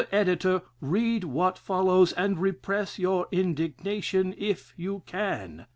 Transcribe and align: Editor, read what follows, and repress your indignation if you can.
Editor, 0.11 0.63
read 0.81 1.23
what 1.25 1.59
follows, 1.59 2.11
and 2.13 2.39
repress 2.39 2.97
your 2.97 3.27
indignation 3.31 4.33
if 4.35 4.73
you 4.75 5.03
can. 5.05 5.67